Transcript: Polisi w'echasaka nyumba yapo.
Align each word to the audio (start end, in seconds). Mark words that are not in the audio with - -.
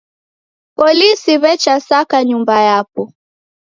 Polisi 0.77 1.31
w'echasaka 1.41 2.17
nyumba 2.29 2.55
yapo. 2.67 3.01